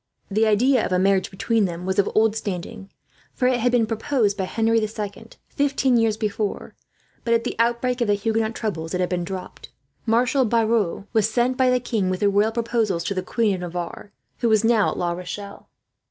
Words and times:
The 0.31 0.47
idea 0.47 0.83
of 0.83 0.91
a 0.91 0.97
marriage 0.97 1.29
between 1.29 1.65
them 1.65 1.85
was 1.85 1.99
of 1.99 2.09
old 2.15 2.35
standing, 2.35 2.89
for 3.35 3.47
it 3.47 3.59
had 3.59 3.71
been 3.71 3.85
proposed 3.85 4.35
by 4.35 4.45
Henry 4.45 4.79
the 4.79 4.87
Second, 4.87 5.37
fifteen 5.47 5.95
years 5.95 6.17
before; 6.17 6.73
but 7.23 7.35
at 7.35 7.43
the 7.43 7.55
outbreak 7.59 8.01
of 8.01 8.07
the 8.07 8.15
Huguenot 8.15 8.55
troubles 8.55 8.95
it 8.95 8.99
had 8.99 9.09
been 9.09 9.23
dropped. 9.23 9.69
Marshal 10.07 10.43
Biron 10.43 11.05
was 11.13 11.29
sent 11.29 11.55
by 11.55 11.69
the 11.69 11.79
king 11.79 12.09
with 12.09 12.21
the 12.21 12.29
royal 12.29 12.51
proposals 12.51 13.03
to 13.03 13.13
the 13.13 13.21
Queen 13.21 13.53
of 13.61 13.61
Navarre, 13.61 14.11
who 14.39 14.49
was 14.49 14.63
now 14.63 14.89
at 14.89 14.97
La 14.97 15.11
Rochelle. 15.11 15.69